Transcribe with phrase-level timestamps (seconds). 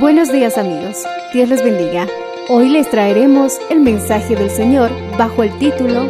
[0.00, 2.08] Buenos días amigos, Dios les bendiga.
[2.48, 6.08] Hoy les traeremos el mensaje del Señor bajo el título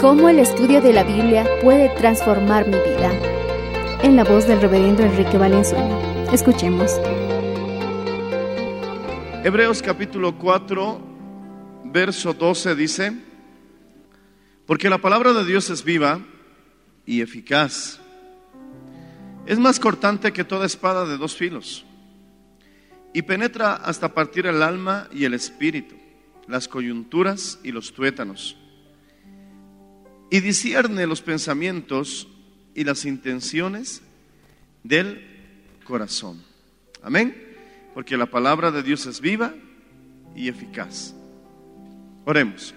[0.00, 3.10] ¿Cómo el estudio de la Biblia puede transformar mi vida?
[4.04, 5.98] En la voz del reverendo Enrique Valenzuela.
[6.32, 6.92] Escuchemos.
[9.42, 11.00] Hebreos capítulo 4,
[11.86, 13.12] verso 12 dice,
[14.64, 16.20] porque la palabra de Dios es viva
[17.04, 17.98] y eficaz.
[19.44, 21.84] Es más cortante que toda espada de dos filos
[23.12, 25.94] y penetra hasta partir el alma y el espíritu,
[26.48, 28.56] las coyunturas y los tuétanos,
[30.30, 32.26] y discierne los pensamientos
[32.74, 34.00] y las intenciones
[34.82, 35.26] del
[35.84, 36.42] corazón.
[37.02, 37.50] Amén.
[37.92, 39.52] Porque la palabra de Dios es viva
[40.34, 41.14] y eficaz.
[42.24, 42.74] Oremos.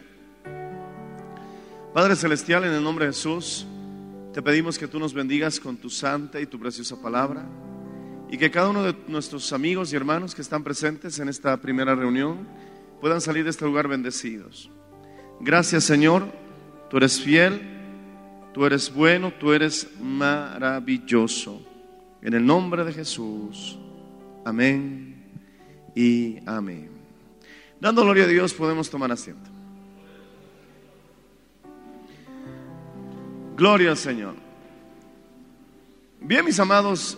[1.93, 3.65] Padre Celestial, en el nombre de Jesús,
[4.33, 7.47] te pedimos que tú nos bendigas con tu santa y tu preciosa palabra
[8.29, 11.95] y que cada uno de nuestros amigos y hermanos que están presentes en esta primera
[11.95, 12.47] reunión
[13.01, 14.69] puedan salir de este lugar bendecidos.
[15.39, 16.31] Gracias Señor,
[16.89, 17.61] tú eres fiel,
[18.53, 21.61] tú eres bueno, tú eres maravilloso.
[22.21, 23.77] En el nombre de Jesús.
[24.43, 25.23] Amén
[25.95, 26.89] y amén.
[27.79, 29.49] Dando gloria a Dios podemos tomar asiento.
[33.55, 34.35] Gloria al Señor.
[36.19, 37.17] Bien, mis amados,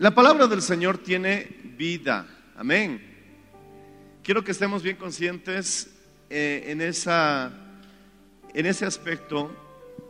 [0.00, 1.46] la palabra del Señor tiene
[1.76, 2.26] vida.
[2.56, 3.02] Amén.
[4.22, 5.90] Quiero que estemos bien conscientes
[6.30, 7.52] eh, en, esa,
[8.54, 9.54] en ese aspecto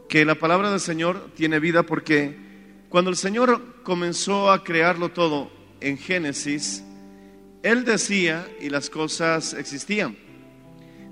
[0.08, 2.36] que la palabra del Señor tiene vida porque
[2.88, 6.84] cuando el Señor comenzó a crearlo todo en Génesis,
[7.64, 10.16] Él decía y las cosas existían.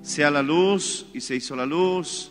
[0.02, 2.30] Sea la luz y se hizo la luz,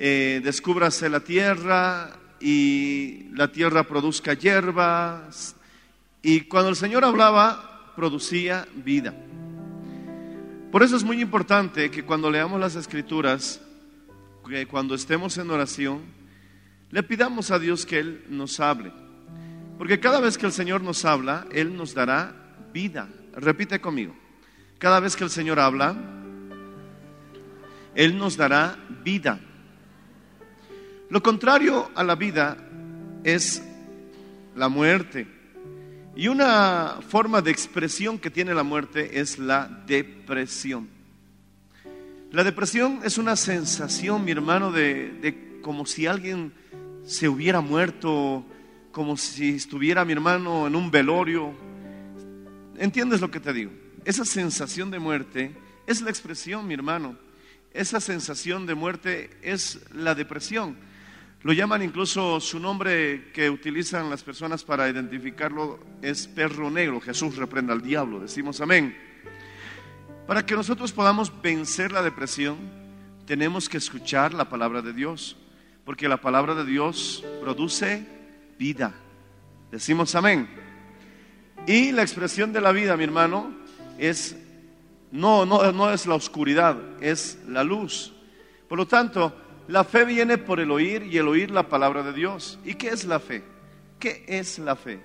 [0.00, 5.55] eh, descúbrase la tierra y la tierra produzca hierbas.
[6.26, 9.14] Y cuando el Señor hablaba, producía vida.
[10.72, 13.60] Por eso es muy importante que cuando leamos las escrituras,
[14.44, 16.02] que cuando estemos en oración,
[16.90, 18.92] le pidamos a Dios que Él nos hable.
[19.78, 22.34] Porque cada vez que el Señor nos habla, Él nos dará
[22.72, 23.08] vida.
[23.34, 24.12] Repite conmigo.
[24.78, 25.94] Cada vez que el Señor habla,
[27.94, 29.38] Él nos dará vida.
[31.08, 32.56] Lo contrario a la vida
[33.22, 33.62] es
[34.56, 35.35] la muerte.
[36.16, 40.88] Y una forma de expresión que tiene la muerte es la depresión.
[42.32, 46.54] La depresión es una sensación, mi hermano, de, como si alguien
[47.04, 48.46] se hubiera muerto,
[48.92, 51.52] como si estuviera mi hermano en un velorio.
[52.78, 53.70] ¿Entiendes lo que te digo?
[54.06, 55.54] Esa sensación de muerte
[55.86, 57.18] es la expresión, mi hermano.
[57.74, 60.78] Esa sensación de muerte es la depresión.
[61.46, 67.00] Lo llaman incluso su nombre que utilizan las personas para identificarlo es perro negro.
[67.00, 68.18] Jesús reprenda al diablo.
[68.18, 68.96] Decimos amén.
[70.26, 72.56] Para que nosotros podamos vencer la depresión,
[73.26, 75.36] tenemos que escuchar la palabra de Dios,
[75.84, 78.04] porque la palabra de Dios produce
[78.58, 78.92] vida.
[79.70, 80.48] Decimos amén.
[81.64, 83.54] Y la expresión de la vida, mi hermano,
[83.98, 84.36] es
[85.12, 88.12] no, no, no es la oscuridad, es la luz.
[88.68, 92.12] Por lo tanto, la fe viene por el oír y el oír la palabra de
[92.12, 92.58] Dios.
[92.64, 93.44] ¿Y qué es la fe?
[93.98, 95.00] ¿Qué es la fe?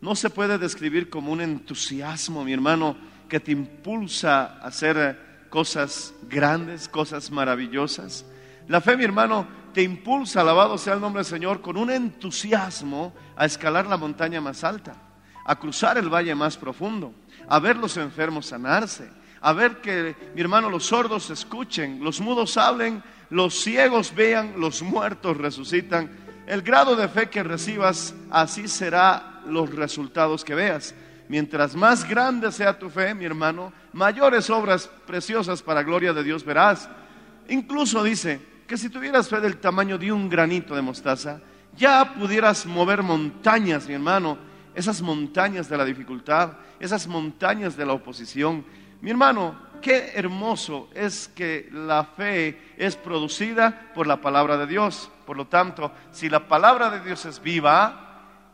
[0.00, 2.96] No se puede describir como un entusiasmo, mi hermano,
[3.28, 8.24] que te impulsa a hacer cosas grandes, cosas maravillosas.
[8.68, 13.14] La fe, mi hermano, te impulsa, alabado sea el nombre del Señor, con un entusiasmo
[13.36, 14.94] a escalar la montaña más alta,
[15.44, 17.14] a cruzar el valle más profundo,
[17.48, 22.56] a ver los enfermos sanarse, a ver que, mi hermano, los sordos escuchen, los mudos
[22.56, 23.02] hablen,
[23.32, 26.10] los ciegos vean, los muertos resucitan.
[26.46, 30.94] El grado de fe que recibas, así será los resultados que veas.
[31.28, 36.44] Mientras más grande sea tu fe, mi hermano, mayores obras preciosas para gloria de Dios
[36.44, 36.90] verás.
[37.48, 41.40] Incluso dice que si tuvieras fe del tamaño de un granito de mostaza,
[41.74, 44.36] ya pudieras mover montañas, mi hermano,
[44.74, 48.62] esas montañas de la dificultad, esas montañas de la oposición.
[49.00, 55.10] Mi hermano, qué hermoso es que la fe es producida por la palabra de Dios.
[55.26, 58.02] Por lo tanto, si la palabra de Dios es viva,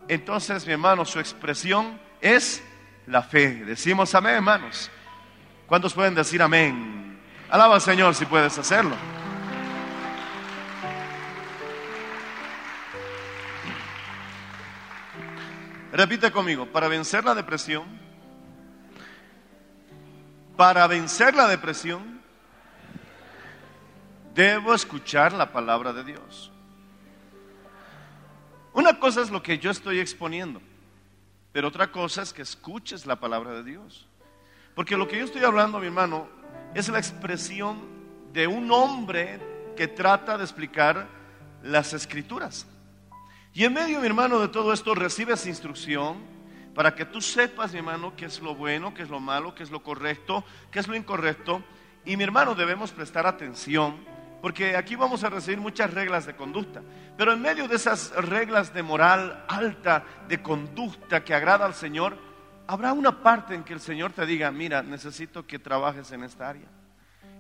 [0.09, 2.65] entonces, mi hermano, su expresión es
[3.07, 3.65] la fe.
[3.65, 4.91] Decimos amén, hermanos.
[5.67, 7.21] ¿Cuántos pueden decir amén?
[7.51, 8.97] Alaba al Señor si puedes hacerlo.
[15.93, 18.08] Repite conmigo, para vencer la depresión,
[20.59, 22.21] para vencer la depresión,
[24.35, 26.51] debo escuchar la palabra de Dios.
[28.73, 30.61] Una cosa es lo que yo estoy exponiendo,
[31.53, 34.09] pero otra cosa es que escuches la palabra de Dios.
[34.75, 36.29] Porque lo que yo estoy hablando, mi hermano,
[36.75, 37.79] es la expresión
[38.33, 39.39] de un hombre
[39.77, 41.07] que trata de explicar
[41.63, 42.67] las escrituras.
[43.55, 46.17] Y en medio, mi hermano, de todo esto recibes instrucción
[46.79, 49.65] para que tú sepas, mi hermano, qué es lo bueno, qué es lo malo, qué
[49.65, 51.61] es lo correcto, qué es lo incorrecto.
[52.05, 53.97] Y mi hermano, debemos prestar atención
[54.41, 56.81] porque aquí vamos a recibir muchas reglas de conducta.
[57.17, 62.17] Pero en medio de esas reglas de moral alta, de conducta que agrada al Señor,
[62.69, 66.49] habrá una parte en que el Señor te diga, mira, necesito que trabajes en esta
[66.49, 66.69] área.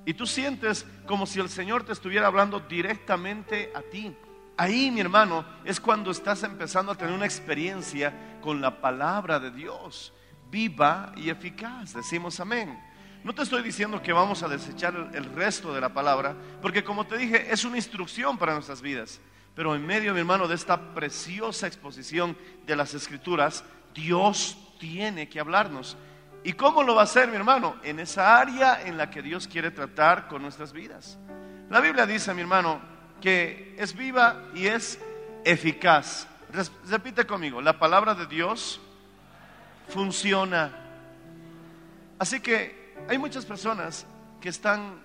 [0.04, 4.16] Y tú sientes como si el Señor te estuviera hablando directamente a ti.
[4.60, 9.52] Ahí, mi hermano, es cuando estás empezando a tener una experiencia con la palabra de
[9.52, 10.12] Dios,
[10.50, 11.94] viva y eficaz.
[11.94, 12.76] Decimos amén.
[13.22, 17.06] No te estoy diciendo que vamos a desechar el, resto de la palabra, porque como
[17.06, 19.20] te dije, es una instrucción para nuestras vidas.
[19.54, 23.62] Pero en medio, mi hermano, de esta preciosa exposición de las escrituras,
[23.94, 25.96] Dios tiene que hablarnos.
[26.42, 27.76] ¿Y cómo lo va a hacer, mi hermano?
[27.84, 31.16] En esa área en la que Dios quiere tratar con nuestras vidas.
[31.70, 34.98] La Biblia dice, mi hermano, que es viva y es
[35.44, 36.26] eficaz.
[36.86, 38.80] Repite conmigo, la palabra de Dios
[39.88, 40.72] funciona.
[42.18, 44.06] Así que hay muchas personas
[44.40, 45.04] que están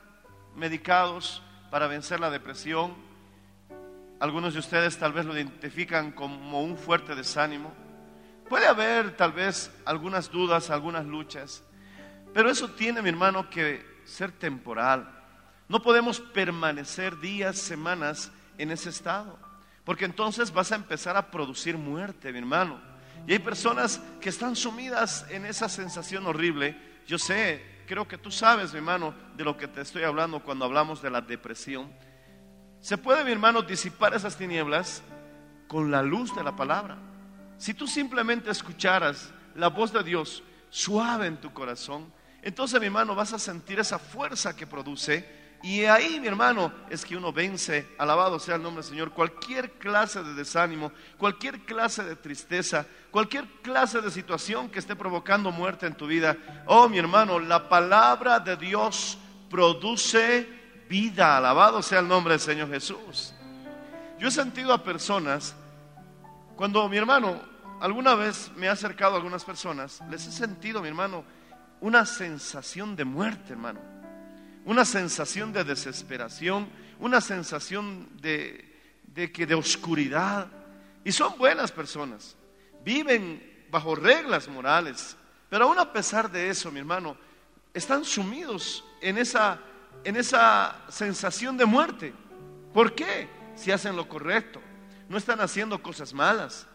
[0.55, 2.93] medicados para vencer la depresión.
[4.19, 7.73] Algunos de ustedes tal vez lo identifican como un fuerte desánimo.
[8.47, 11.63] Puede haber tal vez algunas dudas, algunas luchas,
[12.33, 15.22] pero eso tiene, mi hermano, que ser temporal.
[15.67, 19.39] No podemos permanecer días, semanas en ese estado,
[19.85, 22.79] porque entonces vas a empezar a producir muerte, mi hermano.
[23.27, 26.77] Y hay personas que están sumidas en esa sensación horrible.
[27.07, 30.65] Yo sé, creo que tú sabes, mi hermano, de lo que te estoy hablando cuando
[30.65, 31.91] hablamos de la depresión.
[32.81, 35.01] Se puede, mi hermano, disipar esas tinieblas
[35.67, 36.97] con la luz de la palabra.
[37.57, 42.11] Si tú simplemente escucharas la voz de Dios suave en tu corazón,
[42.41, 47.05] entonces, mi hermano, vas a sentir esa fuerza que produce y ahí, mi hermano, es
[47.05, 52.03] que uno vence, alabado sea el nombre del Señor, cualquier clase de desánimo, cualquier clase
[52.03, 56.35] de tristeza, cualquier clase de situación que esté provocando muerte en tu vida.
[56.65, 59.17] Oh, mi hermano, la palabra de Dios
[59.49, 60.49] produce
[60.89, 63.33] vida, alabado sea el nombre del Señor Jesús.
[64.19, 65.55] Yo he sentido a personas,
[66.57, 67.41] cuando mi hermano,
[67.79, 71.23] alguna vez me ha acercado a algunas personas, les he sentido, mi hermano,
[71.79, 73.93] una sensación de muerte, hermano
[74.65, 76.67] una sensación de desesperación,
[76.99, 78.71] una sensación de,
[79.33, 80.47] que de oscuridad.
[81.03, 82.35] Y son buenas personas,
[82.83, 85.17] viven bajo reglas morales,
[85.49, 87.17] pero aún a pesar de eso, mi hermano,
[87.73, 89.59] están sumidos en esa,
[90.03, 92.13] en esa sensación de muerte.
[92.73, 93.27] ¿Por qué?
[93.55, 94.61] Si hacen lo correcto,
[95.09, 96.67] no están haciendo cosas malas.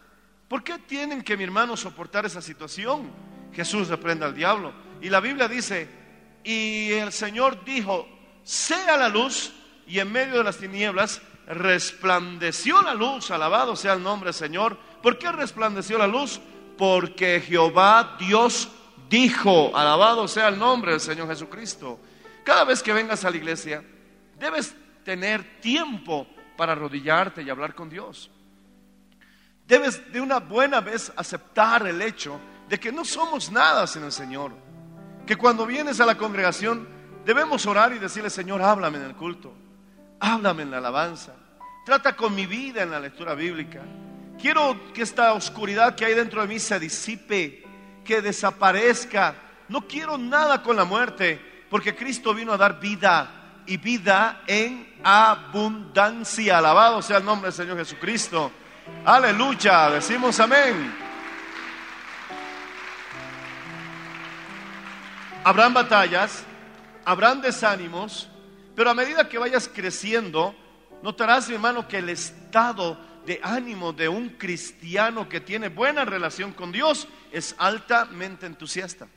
[0.47, 3.11] ¿Por qué tienen que, mi hermano, soportar esa situación?
[3.53, 4.73] Jesús reprenda al diablo.
[5.01, 5.87] Y la Biblia dice,
[6.43, 8.07] y el Señor dijo,
[8.43, 9.51] sea la luz,
[9.87, 14.77] y en medio de las tinieblas resplandeció la luz, alabado sea el nombre del Señor.
[15.01, 16.39] ¿Por qué resplandeció la luz?
[16.77, 18.69] Porque Jehová Dios
[19.09, 21.99] dijo, alabado sea el nombre del Señor Jesucristo.
[22.43, 23.83] Cada vez que vengas a la iglesia,
[24.37, 28.29] debes tener tiempo para arrodillarte y hablar con Dios.
[29.67, 34.11] Debes de una buena vez aceptar el hecho de que no somos nada sin el
[34.11, 34.68] Señor
[35.29, 39.53] que cuando vienes a la congregación Debemos orar y decirle, Señor, háblame en el culto,
[40.19, 41.35] háblame en la alabanza,
[41.85, 43.81] trata con mi vida en la lectura bíblica.
[44.41, 47.63] Quiero que esta oscuridad que hay dentro de mí se disipe,
[48.03, 49.35] que desaparezca.
[49.67, 54.95] No quiero nada con la muerte, porque Cristo vino a dar vida y vida en
[55.03, 56.57] abundancia.
[56.57, 58.51] Alabado sea el nombre del Señor Jesucristo.
[59.05, 61.08] Aleluya, decimos amén.
[65.43, 66.43] Habrán batallas,
[67.05, 68.29] habrán desánimos,
[68.75, 70.53] pero a medida que vayas creciendo,
[71.01, 76.73] notarás, hermano, que el estado de ánimo de un cristiano que tiene buena relación con
[76.73, 79.07] Dios es altamente entusiasta.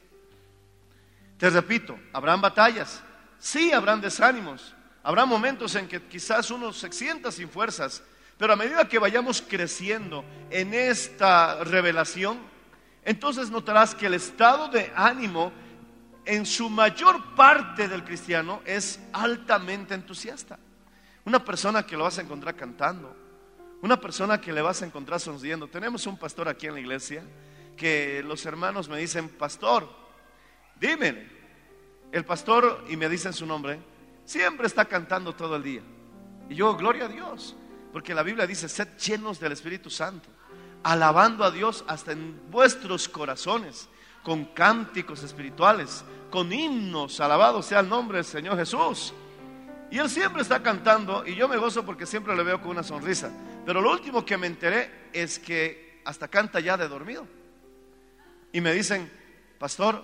[1.39, 3.03] Te repito, habrán batallas,
[3.39, 8.01] sí habrán desánimos, habrá momentos en que quizás uno se sienta sin fuerzas,
[8.39, 12.39] pero a medida que vayamos creciendo en esta revelación,
[13.05, 15.53] entonces notarás que el estado de ánimo
[16.25, 20.59] en su mayor parte del cristiano es altamente entusiasta.
[21.25, 23.17] Una persona que lo vas a encontrar cantando,
[23.81, 25.69] una persona que le vas a encontrar sonriendo.
[25.69, 27.25] Tenemos un pastor aquí en la iglesia
[27.77, 29.89] que los hermanos me dicen, pastor,
[30.79, 31.29] dime,
[32.13, 33.81] el pastor, y me dicen su nombre,
[34.25, 35.83] siempre está cantando todo el día.
[36.49, 37.57] Y yo, gloria a Dios,
[37.93, 40.29] porque la Biblia dice, sed llenos del Espíritu Santo,
[40.83, 43.89] alabando a Dios hasta en vuestros corazones,
[44.23, 49.13] con cánticos espirituales, con himnos, alabado sea el nombre del Señor Jesús.
[49.91, 52.83] Y él siempre está cantando y yo me gozo porque siempre le veo con una
[52.83, 53.31] sonrisa.
[53.67, 57.27] Pero lo último que me enteré es que hasta canta ya de dormido.
[58.53, 59.11] Y me dicen,
[59.59, 60.03] pastor,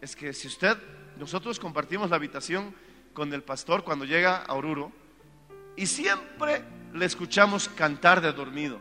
[0.00, 0.76] es que si usted,
[1.18, 2.74] nosotros compartimos la habitación
[3.12, 4.92] con el pastor cuando llega a Oruro
[5.76, 6.62] y siempre
[6.92, 8.80] le escuchamos cantar de dormido.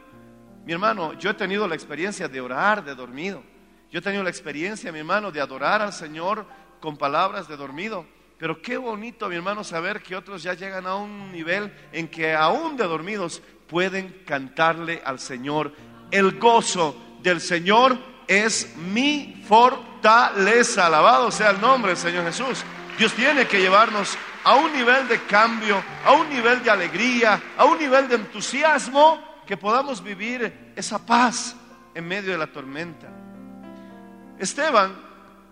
[0.65, 3.43] Mi hermano, yo he tenido la experiencia de orar de dormido.
[3.91, 6.45] Yo he tenido la experiencia, mi hermano, de adorar al Señor
[6.79, 8.05] con palabras de dormido.
[8.37, 12.33] Pero qué bonito, mi hermano, saber que otros ya llegan a un nivel en que
[12.33, 15.73] aún de dormidos pueden cantarle al Señor.
[16.11, 20.85] El gozo del Señor es mi fortaleza.
[20.85, 22.63] Alabado sea el nombre del Señor Jesús.
[22.97, 27.65] Dios tiene que llevarnos a un nivel de cambio, a un nivel de alegría, a
[27.65, 31.55] un nivel de entusiasmo, que podamos vivir esa paz
[31.95, 33.18] en medio de la tormenta.
[34.39, 34.95] Esteban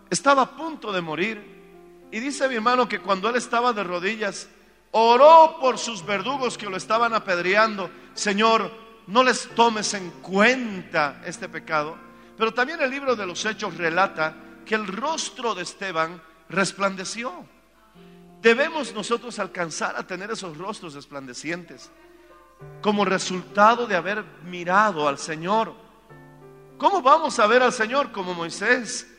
[0.10, 4.48] estaba a punto de morir y dice mi hermano que cuando él estaba de rodillas,
[4.92, 7.90] oró por sus verdugos que lo estaban apedreando.
[8.14, 8.72] Señor,
[9.08, 11.98] no les tomes en cuenta este pecado.
[12.38, 17.46] Pero también el libro de los Hechos relata que el rostro de Esteban resplandeció.
[18.42, 21.90] Debemos nosotros alcanzar a tener esos rostros resplandecientes
[22.82, 25.74] como resultado de haber mirado al Señor.
[26.78, 29.12] ¿Cómo vamos a ver al Señor como Moisés?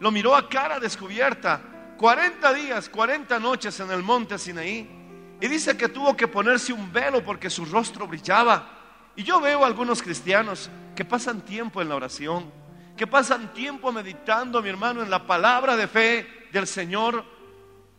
[0.00, 1.60] Lo miró a cara descubierta,
[1.98, 4.88] 40 días, 40 noches en el monte Sinaí.
[5.38, 9.12] Y dice que tuvo que ponerse un velo porque su rostro brillaba.
[9.14, 12.50] Y yo veo a algunos cristianos que pasan tiempo en la oración,
[12.96, 17.24] que pasan tiempo meditando, mi hermano, en la palabra de fe del Señor.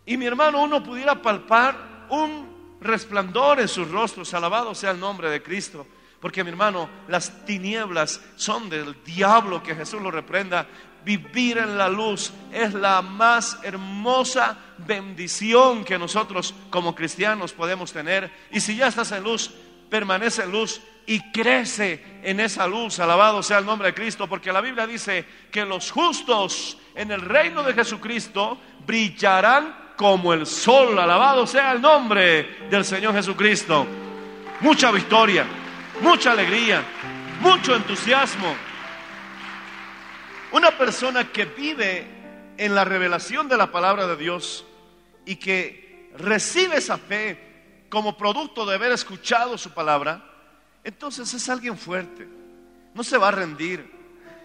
[0.08, 5.29] Y mi hermano, uno pudiera palpar un resplandor en sus rostros, alabado sea el nombre
[5.29, 5.86] de Cristo.
[6.24, 10.65] Porque mi hermano, las tinieblas son del diablo, que Jesús lo reprenda.
[11.03, 18.32] Vivir en la luz es la más hermosa bendición que nosotros como cristianos podemos tener.
[18.51, 19.51] Y si ya estás en luz,
[19.89, 23.01] permanece en luz y crece en esa luz.
[23.01, 27.20] Alabado sea el nombre de Cristo, porque la Biblia dice que los justos en el
[27.20, 30.98] reino de Jesucristo brillarán como el sol.
[30.98, 33.86] Alabado sea el nombre del Señor Jesucristo.
[34.62, 35.46] Mucha victoria,
[36.02, 36.84] mucha alegría,
[37.40, 38.56] mucho entusiasmo.
[40.52, 42.08] Una persona que vive
[42.58, 44.66] en la revelación de la palabra de Dios
[45.26, 50.24] y que recibe esa fe como producto de haber escuchado su palabra,
[50.84, 52.28] entonces es alguien fuerte,
[52.94, 53.92] no se va a rendir.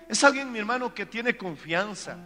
[0.09, 2.17] Es alguien, mi hermano, que tiene confianza.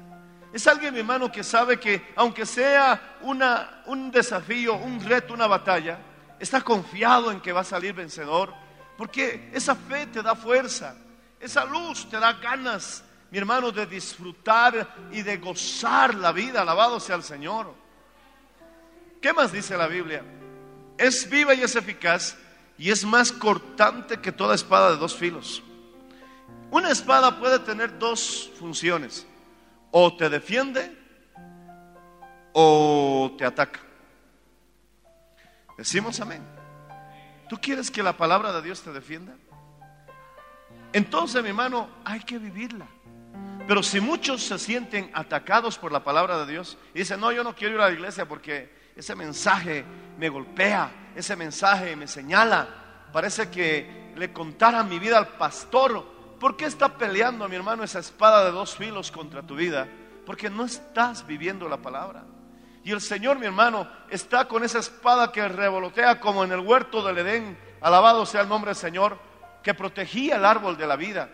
[0.53, 5.49] Es alguien, mi hermano, que sabe que aunque sea una, un desafío, un reto, una
[5.49, 5.99] batalla,
[6.39, 8.62] está confiado en que va a salir vencedor.
[8.97, 10.95] Porque esa fe te da fuerza,
[11.41, 16.63] esa luz te da ganas, mi hermano, de disfrutar y de gozar la vida.
[16.63, 17.75] Alabado sea el Señor.
[19.21, 20.23] ¿Qué más dice la Biblia?
[20.99, 22.37] Es viva y es eficaz
[22.77, 25.63] y es más cortante que toda espada de dos filos.
[26.71, 29.27] Una espada puede tener dos funciones.
[29.91, 30.91] O te defiende
[32.53, 33.81] o te ataca.
[35.77, 36.62] Decimos amén.
[37.53, 39.35] ¿Tú quieres que la palabra de Dios te defienda?
[40.91, 42.87] Entonces, mi hermano, hay que vivirla.
[43.69, 47.45] Pero si muchos se sienten atacados por la palabra de Dios y dicen, no, yo
[47.45, 49.85] no quiero ir a la iglesia porque ese mensaje
[50.17, 56.07] me golpea, ese mensaje me señala, parece que le contara mi vida al pastor.
[56.41, 59.87] ¿Por qué está peleando, mi hermano, esa espada de dos filos contra tu vida?
[60.25, 62.25] Porque no estás viviendo la palabra.
[62.85, 67.03] Y el Señor, mi hermano, está con esa espada que revolotea como en el huerto
[67.03, 67.59] del Edén.
[67.81, 69.19] Alabado sea el nombre del Señor,
[69.63, 71.29] que protegía el árbol de la vida.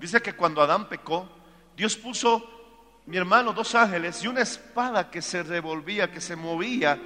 [0.00, 1.28] Dice que cuando Adán pecó,
[1.76, 6.98] Dios puso, mi hermano, dos ángeles y una espada que se revolvía, que se movía,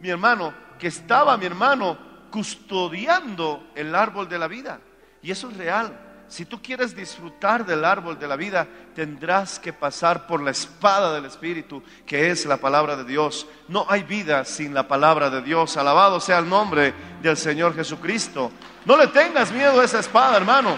[0.00, 1.96] mi hermano, que estaba, mi hermano,
[2.30, 4.80] custodiando el árbol de la vida.
[5.22, 5.98] Y eso es real.
[6.28, 11.14] Si tú quieres disfrutar del árbol de la vida, tendrás que pasar por la espada
[11.14, 13.46] del Espíritu, que es la palabra de Dios.
[13.68, 15.76] No hay vida sin la palabra de Dios.
[15.76, 18.50] Alabado sea el nombre del Señor Jesucristo.
[18.84, 20.76] No le tengas miedo a esa espada, hermano.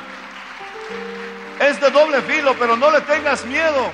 [1.60, 3.90] Es de doble filo, pero no le tengas miedo.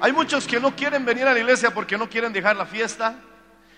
[0.00, 3.14] Hay muchos que no quieren venir a la iglesia porque no quieren dejar la fiesta,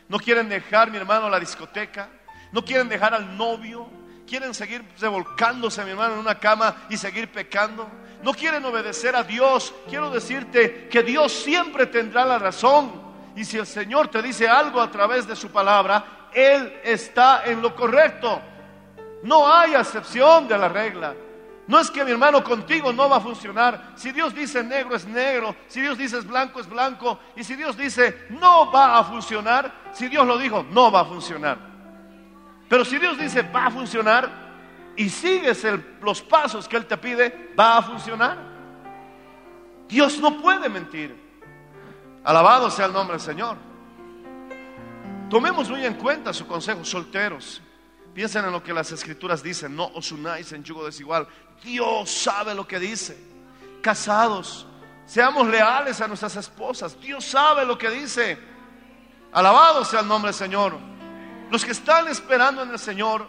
[0.08, 2.08] no quieren dejar, mi hermano, la discoteca,
[2.50, 3.88] no quieren dejar al novio,
[4.26, 7.88] quieren seguir revolcándose, mi hermano, en una cama y seguir pecando.
[8.22, 9.72] No quieren obedecer a Dios.
[9.88, 13.06] Quiero decirte que Dios siempre tendrá la razón.
[13.36, 17.62] Y si el Señor te dice algo a través de su palabra, Él está en
[17.62, 18.40] lo correcto.
[19.22, 21.14] No hay excepción de la regla.
[21.68, 23.92] No es que mi hermano contigo no va a funcionar.
[23.96, 27.76] Si Dios dice negro es negro, si Dios dice blanco es blanco, y si Dios
[27.76, 31.75] dice no va a funcionar, si Dios lo dijo, no va a funcionar.
[32.68, 34.30] Pero si Dios dice va a funcionar
[34.96, 35.64] y sigues
[36.02, 38.38] los pasos que Él te pide, va a funcionar.
[39.88, 41.14] Dios no puede mentir.
[42.24, 43.56] Alabado sea el nombre del Señor.
[45.30, 47.62] Tomemos muy en cuenta su consejo, solteros.
[48.14, 51.28] Piensen en lo que las escrituras dicen, no os unáis en yugo desigual.
[51.62, 53.16] Dios sabe lo que dice.
[53.82, 54.66] Casados,
[55.04, 56.98] seamos leales a nuestras esposas.
[57.00, 58.38] Dios sabe lo que dice.
[59.32, 60.95] Alabado sea el nombre del Señor.
[61.50, 63.28] Los que están esperando en el Señor,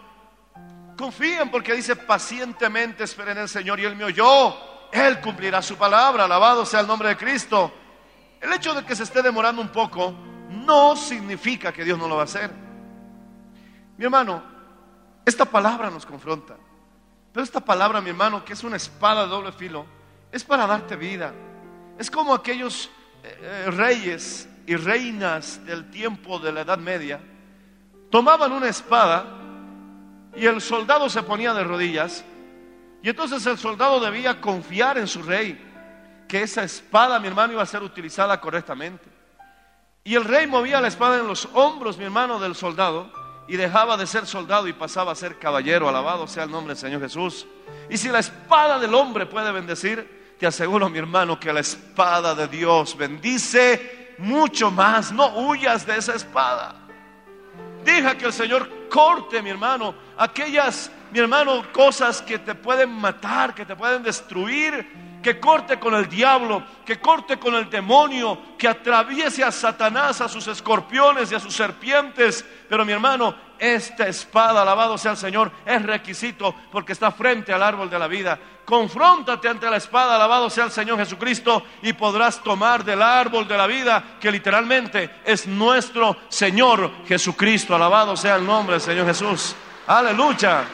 [0.96, 4.56] confíen porque dice pacientemente esperen en el Señor y Él me oyó.
[4.90, 6.24] Él cumplirá su palabra.
[6.24, 7.72] Alabado sea el nombre de Cristo.
[8.40, 10.12] El hecho de que se esté demorando un poco
[10.50, 12.50] no significa que Dios no lo va a hacer.
[13.96, 14.42] Mi hermano,
[15.24, 16.56] esta palabra nos confronta.
[17.32, 19.86] Pero esta palabra, mi hermano, que es una espada de doble filo,
[20.32, 21.32] es para darte vida.
[21.98, 22.90] Es como aquellos
[23.22, 27.20] eh, eh, reyes y reinas del tiempo de la Edad Media.
[28.10, 29.26] Tomaban una espada
[30.34, 32.24] y el soldado se ponía de rodillas.
[33.02, 35.64] Y entonces el soldado debía confiar en su rey,
[36.28, 39.08] que esa espada, mi hermano, iba a ser utilizada correctamente.
[40.04, 43.12] Y el rey movía la espada en los hombros, mi hermano, del soldado
[43.48, 45.88] y dejaba de ser soldado y pasaba a ser caballero.
[45.88, 47.46] Alabado sea el nombre del Señor Jesús.
[47.88, 52.34] Y si la espada del hombre puede bendecir, te aseguro, mi hermano, que la espada
[52.34, 55.10] de Dios bendice mucho más.
[55.10, 56.77] No huyas de esa espada.
[57.84, 63.54] Deja que el Señor corte, mi hermano, aquellas, mi hermano, cosas que te pueden matar,
[63.54, 65.08] que te pueden destruir.
[65.22, 70.28] Que corte con el diablo, que corte con el demonio, que atraviese a Satanás, a
[70.28, 72.44] sus escorpiones y a sus serpientes.
[72.68, 77.64] Pero mi hermano, esta espada, alabado sea el Señor, es requisito porque está frente al
[77.64, 78.38] árbol de la vida.
[78.68, 83.56] Confróntate ante la espada, alabado sea el Señor Jesucristo, y podrás tomar del árbol de
[83.56, 87.74] la vida, que literalmente es nuestro Señor Jesucristo.
[87.74, 89.56] Alabado sea el nombre del Señor Jesús.
[89.86, 90.66] Aleluya.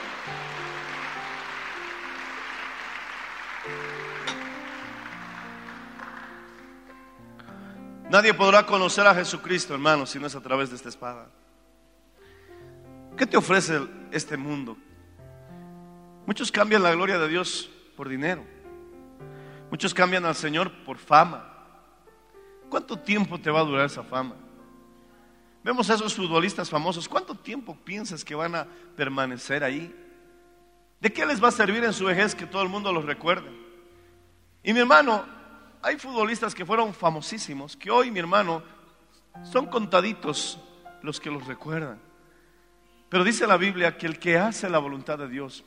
[8.10, 11.28] Nadie podrá conocer a Jesucristo, hermano, si no es a través de esta espada.
[13.16, 14.76] ¿Qué te ofrece este mundo?
[16.26, 18.44] Muchos cambian la gloria de Dios por dinero.
[19.70, 21.50] Muchos cambian al Señor por fama.
[22.68, 24.34] ¿Cuánto tiempo te va a durar esa fama?
[25.62, 27.08] Vemos a esos futbolistas famosos.
[27.08, 29.94] ¿Cuánto tiempo piensas que van a permanecer ahí?
[31.00, 33.50] ¿De qué les va a servir en su vejez que todo el mundo los recuerde?
[34.62, 35.24] Y mi hermano,
[35.82, 38.62] hay futbolistas que fueron famosísimos, que hoy, mi hermano,
[39.42, 40.58] son contaditos
[41.02, 42.00] los que los recuerdan.
[43.08, 45.64] Pero dice la Biblia que el que hace la voluntad de Dios,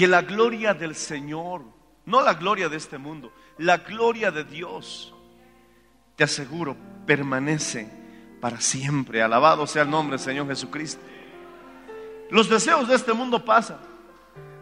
[0.00, 1.62] que la gloria del Señor,
[2.06, 5.12] no la gloria de este mundo, la gloria de Dios,
[6.16, 7.86] te aseguro, permanece
[8.40, 9.20] para siempre.
[9.20, 11.02] Alabado sea el nombre del Señor Jesucristo.
[12.30, 13.76] Los deseos de este mundo pasan.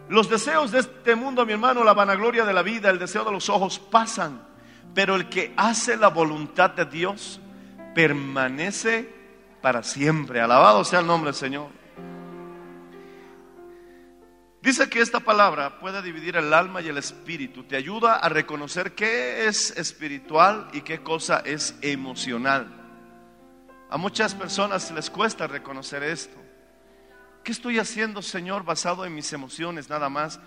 [0.09, 3.31] Los deseos de este mundo, mi hermano, la vanagloria de la vida, el deseo de
[3.31, 4.45] los ojos pasan.
[4.93, 7.39] Pero el que hace la voluntad de Dios
[7.95, 9.09] permanece
[9.61, 10.41] para siempre.
[10.41, 11.78] Alabado sea el nombre del Señor.
[14.61, 17.63] Dice que esta palabra puede dividir el alma y el espíritu.
[17.63, 22.67] Te ayuda a reconocer qué es espiritual y qué cosa es emocional.
[23.89, 26.37] A muchas personas les cuesta reconocer esto.
[27.43, 30.41] ¿Qué estoy haciendo, Señor, basado en mis emociones nada más?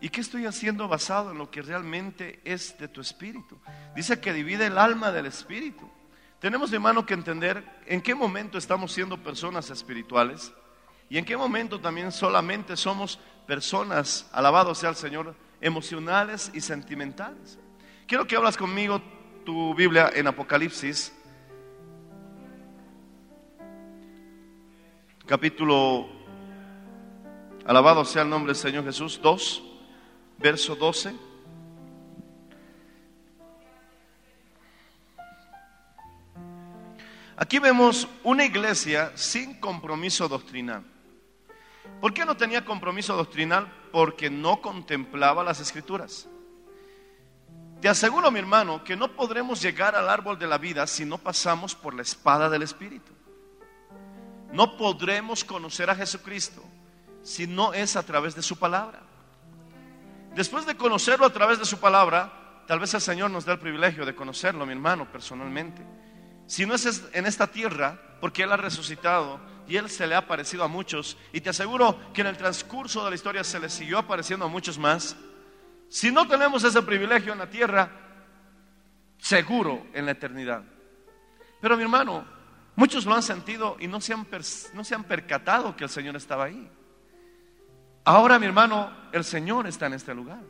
[0.00, 3.58] ¿Y qué estoy haciendo basado en lo que realmente es de tu espíritu?
[3.96, 5.90] Dice que divide el alma del espíritu.
[6.38, 10.52] Tenemos, hermano, que entender en qué momento estamos siendo personas espirituales
[11.10, 17.58] y en qué momento también solamente somos personas, alabado sea el Señor, emocionales y sentimentales.
[18.06, 19.00] Quiero que hablas conmigo
[19.44, 21.14] tu Biblia en Apocalipsis,
[25.26, 26.08] capítulo,
[27.64, 29.62] alabado sea el nombre del Señor Jesús, 2,
[30.38, 31.14] verso 12.
[37.36, 40.82] Aquí vemos una iglesia sin compromiso doctrinal.
[42.00, 43.72] ¿Por qué no tenía compromiso doctrinal?
[43.92, 46.28] Porque no contemplaba las escrituras.
[47.80, 51.18] Te aseguro, mi hermano, que no podremos llegar al árbol de la vida si no
[51.18, 53.12] pasamos por la espada del Espíritu.
[54.52, 56.62] No podremos conocer a Jesucristo
[57.22, 59.00] si no es a través de su palabra.
[60.34, 63.58] Después de conocerlo a través de su palabra, tal vez el Señor nos dé el
[63.58, 65.84] privilegio de conocerlo, mi hermano, personalmente.
[66.46, 70.18] Si no es en esta tierra, porque Él ha resucitado y Él se le ha
[70.18, 73.68] aparecido a muchos, y te aseguro que en el transcurso de la historia se le
[73.68, 75.16] siguió apareciendo a muchos más,
[75.88, 77.90] si no tenemos ese privilegio en la tierra,
[79.18, 80.62] seguro en la eternidad.
[81.60, 82.24] Pero mi hermano,
[82.76, 84.26] muchos lo han sentido y no se han,
[84.74, 86.70] no se han percatado que el Señor estaba ahí.
[88.04, 90.40] Ahora, mi hermano, el Señor está en este lugar.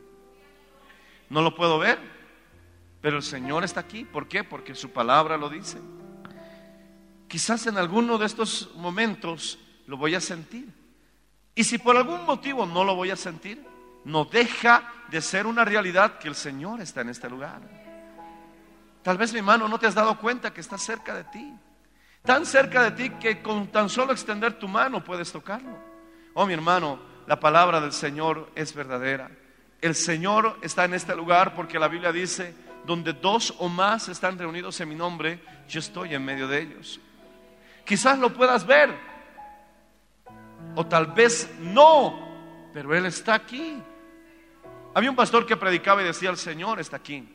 [1.29, 1.99] No lo puedo ver,
[3.01, 4.05] pero el Señor está aquí.
[4.05, 4.43] ¿Por qué?
[4.43, 5.77] Porque su palabra lo dice.
[7.29, 10.67] Quizás en alguno de estos momentos lo voy a sentir.
[11.53, 13.63] Y si por algún motivo no lo voy a sentir,
[14.03, 17.61] no deja de ser una realidad que el Señor está en este lugar.
[19.03, 21.53] Tal vez, mi hermano, no te has dado cuenta que está cerca de ti.
[22.23, 25.77] Tan cerca de ti que con tan solo extender tu mano puedes tocarlo.
[26.33, 29.29] Oh, mi hermano, la palabra del Señor es verdadera.
[29.81, 34.37] El Señor está en este lugar porque la Biblia dice, donde dos o más están
[34.37, 36.99] reunidos en mi nombre, yo estoy en medio de ellos.
[37.89, 38.95] Quizás lo puedas ver,
[40.75, 43.81] o tal vez no, pero Él está aquí.
[44.93, 47.27] Había un pastor que predicaba y decía, el Señor está aquí,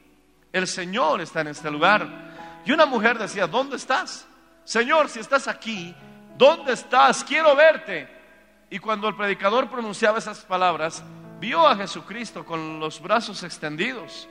[0.52, 2.62] el Señor está en este lugar.
[2.64, 4.28] Y una mujer decía, ¿dónde estás?
[4.62, 5.92] Señor, si estás aquí,
[6.38, 7.24] ¿dónde estás?
[7.24, 8.08] Quiero verte.
[8.70, 11.02] Y cuando el predicador pronunciaba esas palabras,
[11.40, 14.28] vio a Jesucristo con los brazos extendidos.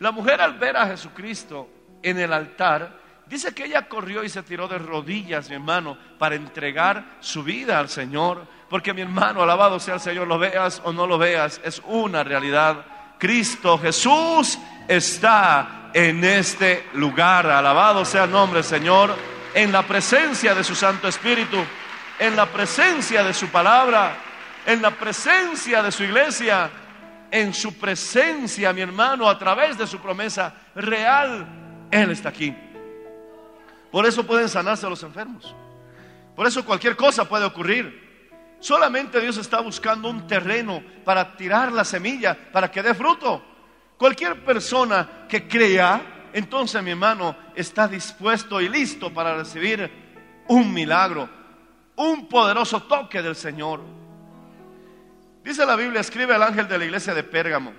[0.00, 1.66] La mujer al ver a Jesucristo
[2.02, 3.00] en el altar,
[3.32, 7.78] dice que ella corrió y se tiró de rodillas, mi hermano, para entregar su vida
[7.78, 8.46] al Señor.
[8.68, 12.22] Porque mi hermano, alabado sea el Señor, lo veas o no lo veas, es una
[12.22, 12.84] realidad.
[13.18, 17.46] Cristo Jesús está en este lugar.
[17.46, 19.16] Alabado sea el nombre del Señor,
[19.54, 21.56] en la presencia de su Santo Espíritu,
[22.18, 24.14] en la presencia de su palabra,
[24.66, 26.70] en la presencia de su iglesia,
[27.30, 31.88] en su presencia, mi hermano, a través de su promesa real.
[31.90, 32.54] Él está aquí.
[33.92, 35.54] Por eso pueden sanarse los enfermos.
[36.34, 38.10] Por eso cualquier cosa puede ocurrir.
[38.58, 43.44] Solamente Dios está buscando un terreno para tirar la semilla, para que dé fruto.
[43.98, 49.90] Cualquier persona que crea, entonces mi hermano está dispuesto y listo para recibir
[50.48, 51.28] un milagro,
[51.96, 53.80] un poderoso toque del Señor.
[55.44, 57.74] Dice la Biblia, escribe al ángel de la iglesia de Pérgamo,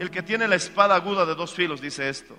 [0.00, 2.36] el que tiene la espada aguda de dos filos, dice esto.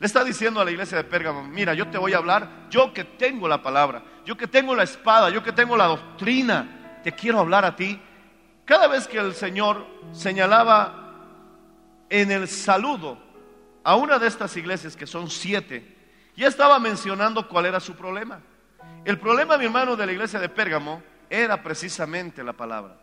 [0.00, 2.94] Le está diciendo a la iglesia de Pérgamo, mira, yo te voy a hablar, yo
[2.94, 7.12] que tengo la palabra, yo que tengo la espada, yo que tengo la doctrina, te
[7.12, 8.00] quiero hablar a ti.
[8.64, 11.18] Cada vez que el Señor señalaba
[12.08, 13.18] en el saludo
[13.84, 15.98] a una de estas iglesias, que son siete,
[16.34, 18.40] ya estaba mencionando cuál era su problema.
[19.04, 22.96] El problema, mi hermano, de la iglesia de Pérgamo era precisamente la palabra.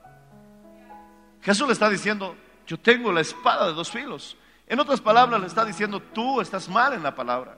[1.44, 4.36] Jesús le está diciendo, yo tengo la espada de dos filos.
[4.68, 7.58] En otras palabras, le está diciendo, tú estás mal en la palabra.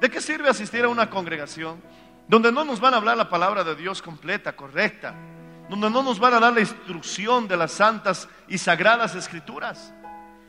[0.00, 1.80] ¿De qué sirve asistir a una congregación
[2.26, 5.14] donde no nos van a hablar la palabra de Dios completa, correcta?
[5.68, 9.94] Donde no nos van a dar la instrucción de las santas y sagradas escrituras.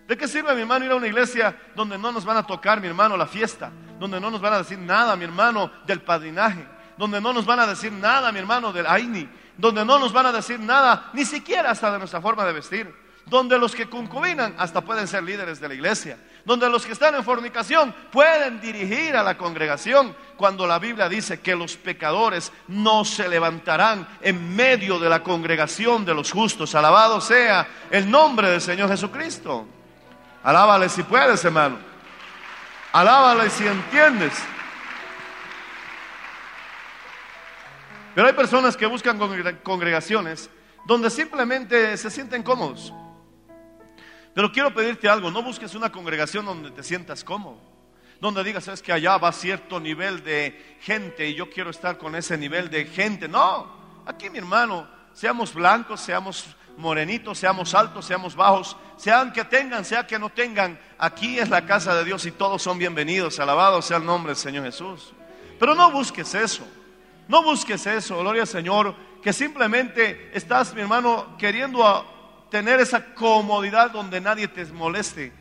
[0.08, 2.82] ¿De qué sirve, mi hermano, ir a una iglesia donde no nos van a tocar,
[2.82, 3.72] mi hermano, la fiesta?
[4.00, 6.66] Donde no nos van a decir nada, mi hermano, del padrinaje.
[6.98, 9.30] Donde no nos van a decir nada, mi hermano, del Aini.
[9.56, 13.03] Donde no nos van a decir nada, ni siquiera hasta de nuestra forma de vestir
[13.26, 17.16] donde los que concubinan hasta pueden ser líderes de la iglesia, donde los que están
[17.16, 23.06] en fornicación pueden dirigir a la congregación, cuando la Biblia dice que los pecadores no
[23.06, 26.76] se levantarán en medio de la congregación de los justos.
[26.76, 29.66] Alabado sea el nombre del Señor Jesucristo.
[30.44, 31.78] Alábale si puedes, hermano.
[32.92, 34.34] Alábale si entiendes.
[38.14, 39.18] Pero hay personas que buscan
[39.64, 40.50] congregaciones
[40.86, 42.94] donde simplemente se sienten cómodos.
[44.34, 47.60] Pero quiero pedirte algo, no busques una congregación donde te sientas cómodo,
[48.20, 52.16] donde digas, es que allá va cierto nivel de gente y yo quiero estar con
[52.16, 53.28] ese nivel de gente.
[53.28, 53.68] No,
[54.06, 56.46] aquí mi hermano, seamos blancos, seamos
[56.78, 61.66] morenitos, seamos altos, seamos bajos, sean que tengan, sea que no tengan, aquí es la
[61.66, 65.14] casa de Dios y todos son bienvenidos, alabado sea el nombre del Señor Jesús.
[65.60, 66.68] Pero no busques eso,
[67.28, 71.86] no busques eso, gloria al Señor, que simplemente estás, mi hermano, queriendo
[72.54, 75.34] tener esa comodidad donde nadie te moleste.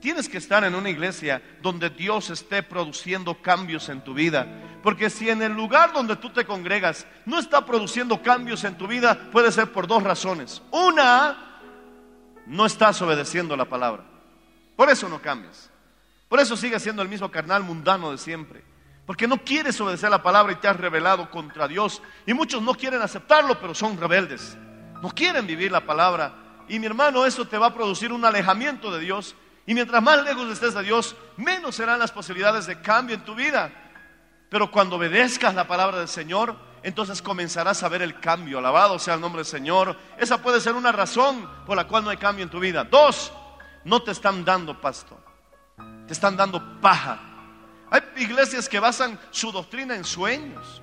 [0.00, 4.46] Tienes que estar en una iglesia donde Dios esté produciendo cambios en tu vida.
[4.80, 8.86] Porque si en el lugar donde tú te congregas no está produciendo cambios en tu
[8.86, 10.62] vida, puede ser por dos razones.
[10.70, 11.58] Una,
[12.46, 14.04] no estás obedeciendo la palabra.
[14.76, 15.68] Por eso no cambias.
[16.28, 18.62] Por eso sigues siendo el mismo carnal mundano de siempre.
[19.06, 22.00] Porque no quieres obedecer la palabra y te has rebelado contra Dios.
[22.26, 24.56] Y muchos no quieren aceptarlo, pero son rebeldes.
[25.02, 28.90] No quieren vivir la palabra y mi hermano, eso te va a producir un alejamiento
[28.90, 29.34] de Dios.
[29.66, 33.34] Y mientras más lejos estés de Dios, menos serán las posibilidades de cambio en tu
[33.34, 33.72] vida.
[34.48, 38.58] Pero cuando obedezcas la palabra del Señor, entonces comenzarás a ver el cambio.
[38.58, 39.96] Alabado sea el nombre del Señor.
[40.18, 42.84] Esa puede ser una razón por la cual no hay cambio en tu vida.
[42.84, 43.32] Dos,
[43.84, 45.18] no te están dando pasto.
[46.06, 47.18] Te están dando paja.
[47.90, 50.82] Hay iglesias que basan su doctrina en sueños.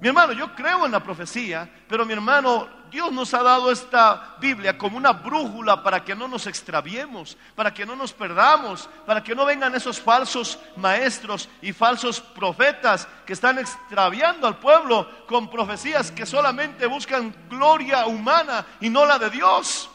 [0.00, 4.36] Mi hermano, yo creo en la profecía, pero mi hermano, Dios nos ha dado esta
[4.40, 9.22] Biblia como una brújula para que no nos extraviemos, para que no nos perdamos, para
[9.22, 15.50] que no vengan esos falsos maestros y falsos profetas que están extraviando al pueblo con
[15.50, 19.90] profecías que solamente buscan gloria humana y no la de Dios,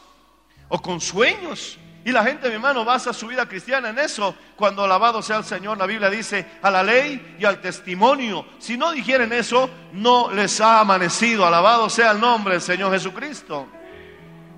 [0.68, 4.34] o con sueños y la gente, mi hermano, basa su vida cristiana en eso.
[4.56, 8.44] Cuando alabado sea el Señor, la Biblia dice a la ley y al testimonio.
[8.58, 11.46] Si no dijeren eso, no les ha amanecido.
[11.46, 13.68] Alabado sea el nombre del Señor Jesucristo.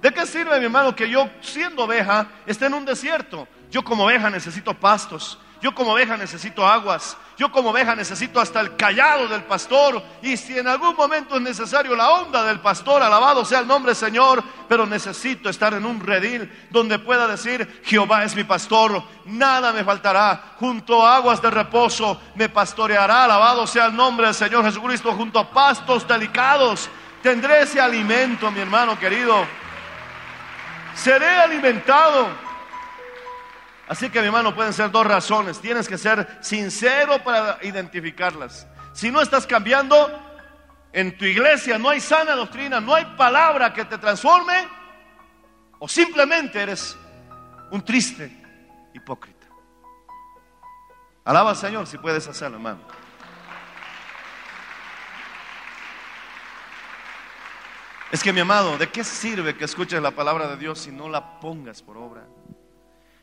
[0.02, 3.46] ¿De qué sirve, mi hermano, que yo, siendo oveja, esté en un desierto?
[3.70, 5.38] Yo como oveja necesito pastos.
[5.60, 7.16] Yo como oveja necesito aguas.
[7.36, 10.02] Yo como oveja necesito hasta el callado del pastor.
[10.22, 13.94] Y si en algún momento es necesario la onda del pastor, alabado sea el nombre
[13.94, 19.72] Señor, pero necesito estar en un redil donde pueda decir, Jehová es mi pastor, nada
[19.72, 20.54] me faltará.
[20.58, 25.38] Junto a aguas de reposo me pastoreará, alabado sea el nombre del Señor Jesucristo, junto
[25.38, 26.88] a pastos delicados.
[27.22, 29.44] Tendré ese alimento, mi hermano querido.
[30.94, 32.45] Seré alimentado.
[33.88, 35.60] Así que mi hermano pueden ser dos razones.
[35.60, 38.66] Tienes que ser sincero para identificarlas.
[38.92, 40.10] Si no estás cambiando,
[40.92, 44.66] en tu iglesia no hay sana doctrina, no hay palabra que te transforme,
[45.78, 46.96] o simplemente eres
[47.70, 48.30] un triste
[48.94, 49.46] hipócrita.
[51.24, 52.80] Alaba al Señor si puedes hacerlo, hermano.
[58.10, 61.08] Es que mi amado, ¿de qué sirve que escuches la palabra de Dios si no
[61.08, 62.24] la pongas por obra?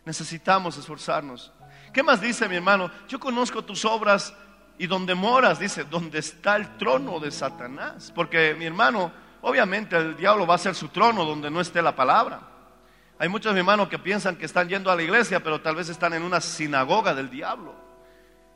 [0.05, 1.51] Necesitamos esforzarnos.
[1.93, 2.91] ¿Qué más dice mi hermano?
[3.07, 4.33] Yo conozco tus obras
[4.77, 8.11] y donde moras, dice, donde está el trono de Satanás.
[8.13, 9.11] Porque mi hermano,
[9.41, 12.41] obviamente el diablo va a ser su trono donde no esté la palabra.
[13.19, 15.87] Hay muchos mi hermano que piensan que están yendo a la iglesia, pero tal vez
[15.89, 17.75] están en una sinagoga del diablo.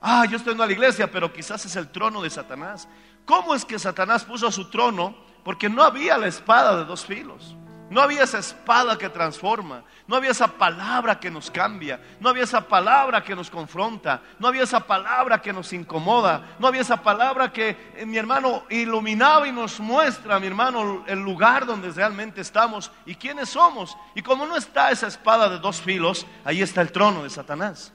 [0.02, 2.88] Ah, yo estoy en la iglesia, pero quizás es el trono de Satanás.
[3.26, 5.16] ¿Cómo es que Satanás puso su trono?
[5.44, 7.56] Porque no había la espada de dos filos.
[7.90, 12.44] No había esa espada que transforma, no había esa palabra que nos cambia, no había
[12.44, 17.02] esa palabra que nos confronta, no había esa palabra que nos incomoda, no había esa
[17.02, 22.42] palabra que eh, mi hermano iluminaba y nos muestra, mi hermano, el lugar donde realmente
[22.42, 23.98] estamos y quiénes somos.
[24.16, 27.94] Y como no está esa espada de dos filos, ahí está el trono de Satanás.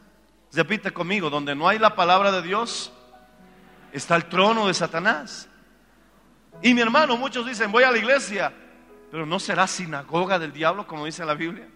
[0.55, 2.95] Repite conmigo, donde no hay la palabra de Dios,
[3.93, 5.51] está el trono de Satanás.
[6.63, 8.55] Y mi hermano, muchos dicen, voy a la iglesia,
[9.13, 11.69] pero no será sinagoga del diablo, como dice la Biblia.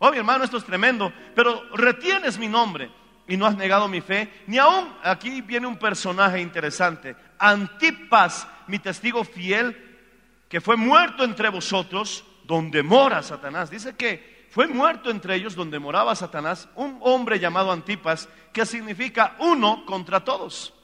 [0.00, 2.90] Oh, mi hermano, esto es tremendo, pero retienes mi nombre
[3.28, 8.80] y no has negado mi fe, ni aún, aquí viene un personaje interesante, Antipas, mi
[8.80, 10.00] testigo fiel,
[10.48, 13.70] que fue muerto entre vosotros, donde mora Satanás.
[13.70, 19.36] Dice que fue muerto entre ellos donde moraba Satanás, un hombre llamado Antipas, que significa
[19.38, 20.74] uno contra todos.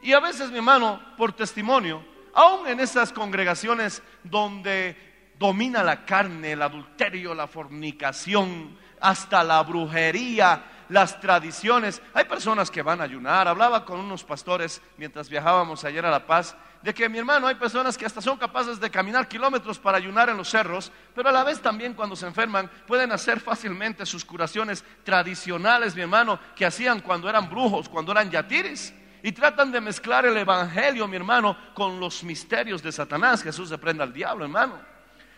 [0.00, 2.02] Y a veces, mi hermano, por testimonio,
[2.34, 4.96] aún en esas congregaciones donde
[5.38, 12.02] domina la carne, el adulterio, la fornicación, hasta la brujería, las tradiciones.
[12.12, 13.48] Hay personas que van a ayunar.
[13.48, 17.56] Hablaba con unos pastores mientras viajábamos ayer a La Paz de que mi hermano hay
[17.56, 21.32] personas que hasta son capaces de caminar kilómetros para ayunar en los cerros, pero a
[21.32, 26.64] la vez también cuando se enferman pueden hacer fácilmente sus curaciones tradicionales, mi hermano, que
[26.64, 28.94] hacían cuando eran brujos, cuando eran yatiris.
[29.22, 33.42] Y tratan de mezclar el evangelio, mi hermano, con los misterios de Satanás.
[33.42, 34.78] Jesús se prende al diablo, hermano.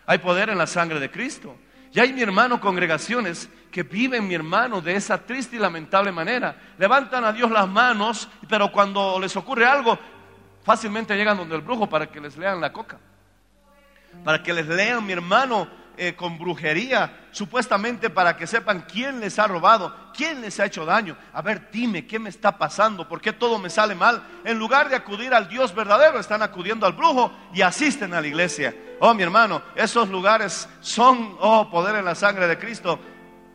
[0.07, 1.57] Hay poder en la sangre de Cristo.
[1.92, 6.57] Y hay, mi hermano, congregaciones que viven, mi hermano, de esa triste y lamentable manera.
[6.79, 9.99] Levantan a Dios las manos, pero cuando les ocurre algo,
[10.62, 12.99] fácilmente llegan donde el brujo para que les lean la coca.
[14.25, 19.38] Para que les lean, mi hermano, eh, con brujería, supuestamente para que sepan quién les
[19.38, 21.18] ha robado, quién les ha hecho daño.
[21.35, 23.07] A ver, dime, ¿qué me está pasando?
[23.07, 24.22] ¿Por qué todo me sale mal?
[24.42, 28.26] En lugar de acudir al Dios verdadero, están acudiendo al brujo y asisten a la
[28.26, 28.74] iglesia.
[29.00, 32.98] Oh, mi hermano, esos lugares son, oh, poder en la sangre de Cristo.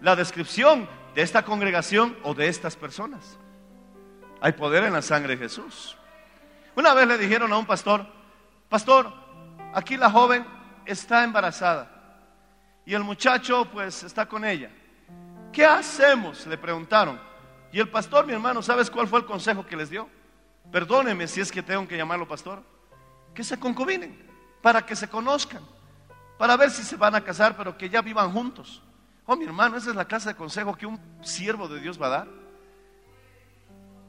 [0.02, 3.40] La descripción de esta congregación o de estas personas.
[4.42, 5.98] Hay poder en la sangre de Jesús.
[6.76, 8.06] Una vez le dijeron a un pastor,
[8.70, 9.12] pastor,
[9.74, 10.46] aquí la joven
[10.86, 11.97] está embarazada
[12.88, 14.72] y el muchacho pues está con ella.
[15.52, 16.48] ¿Qué hacemos?
[16.48, 17.20] Le preguntaron.
[17.70, 20.08] Y el pastor, mi hermano, ¿sabes cuál fue el consejo que les dio?
[20.72, 22.64] Perdóneme si es que tengo que llamarlo pastor.
[23.36, 24.18] Que se concubinen,
[24.62, 25.62] para que se conozcan,
[26.38, 28.82] para ver si se van a casar, pero que ya vivan juntos.
[29.26, 32.06] Oh, mi hermano, esa es la clase de consejo que un siervo de Dios va
[32.06, 32.28] a dar.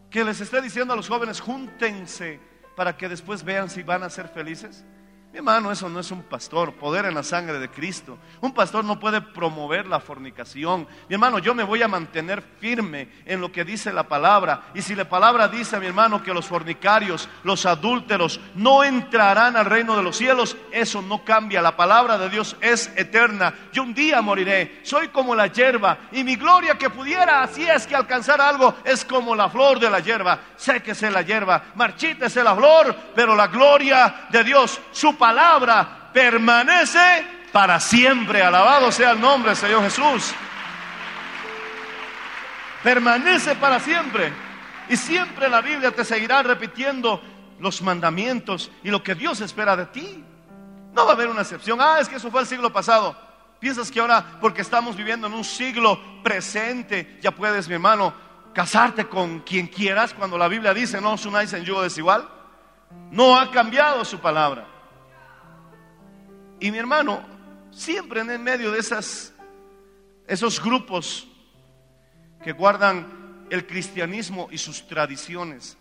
[0.08, 2.40] Que les esté diciendo a los jóvenes, júntense
[2.76, 4.84] para que después vean si van a ser felices.
[5.30, 8.16] Mi hermano, eso no es un pastor, poder en la sangre de Cristo.
[8.40, 10.88] Un pastor no puede promover la fornicación.
[11.06, 14.62] Mi hermano, yo me voy a mantener firme en lo que dice la palabra.
[14.72, 19.66] Y si la palabra dice, mi hermano, que los fornicarios, los adúlteros, no entrarán al
[19.66, 21.60] reino de los cielos, eso no cambia.
[21.60, 23.52] La palabra de Dios es eterna.
[23.70, 24.80] Yo un día moriré.
[24.82, 25.98] Soy como la hierba.
[26.10, 29.90] Y mi gloria que pudiera, así es que alcanzar algo, es como la flor de
[29.90, 30.40] la hierba.
[30.56, 37.80] Séquese la hierba, marchítese la flor, pero la gloria de Dios, su palabra permanece para
[37.80, 38.42] siempre.
[38.42, 40.34] Alabado sea el nombre del Señor Jesús.
[42.82, 44.32] Permanece para siempre.
[44.88, 47.22] Y siempre la Biblia te seguirá repitiendo
[47.60, 50.24] los mandamientos y lo que Dios espera de ti.
[50.92, 51.78] No va a haber una excepción.
[51.80, 53.16] Ah, es que eso fue el siglo pasado.
[53.60, 58.14] ¿Piensas que ahora, porque estamos viviendo en un siglo presente, ya puedes, mi hermano,
[58.54, 62.28] casarte con quien quieras cuando la Biblia dice no unáis en yugo desigual?
[63.10, 64.66] No ha cambiado su palabra.
[66.60, 67.22] Y mi hermano,
[67.70, 69.32] siempre en el medio de esas,
[70.26, 71.28] esos grupos
[72.42, 75.76] que guardan el cristianismo y sus tradiciones,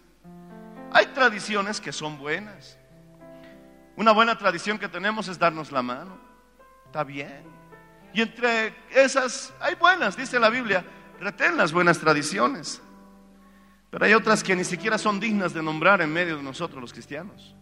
[0.92, 2.78] hay tradiciones que son buenas.
[3.96, 6.20] Una buena tradición que tenemos es darnos la mano.
[6.86, 7.44] Está bien.
[8.14, 10.86] Y entre esas hay buenas, dice la Biblia,
[11.20, 12.82] retén las buenas tradiciones.
[13.90, 16.94] Pero hay otras que ni siquiera son dignas de nombrar en medio de nosotros los
[16.94, 17.56] cristianos.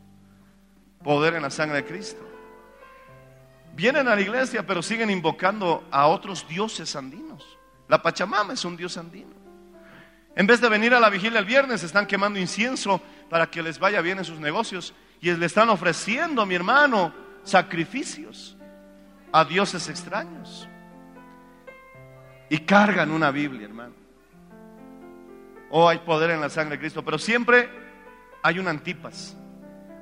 [1.03, 2.34] Poder en la sangre de Cristo
[3.75, 7.57] vienen a la iglesia, pero siguen invocando a otros dioses andinos.
[7.87, 9.35] La Pachamama es un dios andino.
[10.35, 13.79] En vez de venir a la vigilia el viernes, están quemando incienso para que les
[13.79, 18.57] vaya bien en sus negocios y le están ofreciendo, mi hermano, sacrificios
[19.31, 20.67] a dioses extraños.
[22.49, 23.93] Y cargan una Biblia, hermano.
[25.69, 27.69] Oh, hay poder en la sangre de Cristo, pero siempre
[28.43, 29.35] hay un antipas.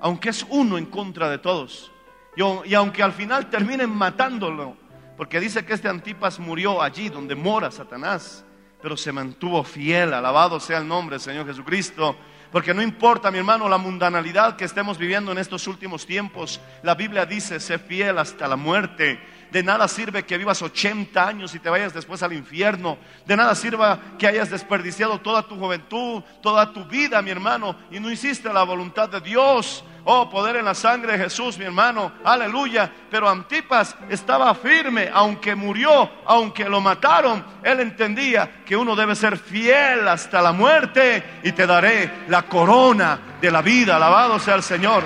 [0.02, 1.92] Aunque es uno en contra de todos,
[2.36, 4.76] y, aunque al final terminen matándolo,
[5.18, 8.44] porque dice que este Antipas murió allí donde mora Satanás,
[8.82, 12.18] pero se mantuvo fiel, alabado sea el nombre del Señor Jesucristo.
[12.52, 16.62] Porque no importa, mi hermano, la mundanalidad que estemos viviendo en estos últimos tiempos.
[16.84, 19.20] La Biblia dice, sé fiel hasta la muerte.
[19.54, 22.98] De nada sirve que vivas 80 años y te vayas después al infierno.
[23.24, 28.00] De nada sirva que hayas desperdiciado toda tu juventud, toda tu vida, mi hermano, y
[28.00, 29.86] no hiciste la voluntad de Dios.
[30.06, 32.14] Oh, poder en la sangre de Jesús, mi hermano.
[32.24, 32.92] Aleluya.
[33.12, 37.46] Pero Antipas estaba firme, aunque murió, aunque lo mataron.
[37.62, 43.38] Él entendía que uno debe ser fiel hasta la muerte y te daré la corona
[43.40, 43.98] de la vida.
[43.98, 45.04] Alabado sea el Señor.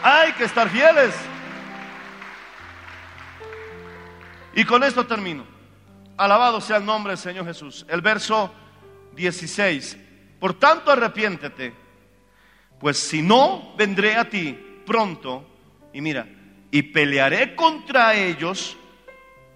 [0.00, 1.12] Hay que estar fieles.
[4.54, 5.44] Y con esto termino.
[6.16, 7.86] Alabado sea el nombre del Señor Jesús.
[7.88, 8.52] El verso
[9.14, 9.98] 16.
[10.40, 11.88] Por tanto, arrepiéntete
[12.78, 14.52] pues si no, vendré a ti
[14.86, 15.44] pronto
[15.92, 16.28] y mira,
[16.70, 18.76] y pelearé contra ellos